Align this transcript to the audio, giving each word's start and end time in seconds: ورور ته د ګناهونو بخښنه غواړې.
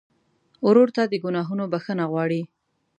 ورور 0.67 0.89
ته 0.95 1.03
د 1.07 1.13
ګناهونو 1.23 1.63
بخښنه 1.73 2.05
غواړې. 2.11 2.41